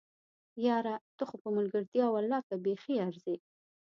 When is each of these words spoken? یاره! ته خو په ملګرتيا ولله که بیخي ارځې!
یاره! 0.65 0.95
ته 1.17 1.23
خو 1.27 1.35
په 1.43 1.49
ملګرتيا 1.57 2.05
ولله 2.09 2.39
که 2.47 2.55
بیخي 2.65 2.95
ارځې! 3.05 3.35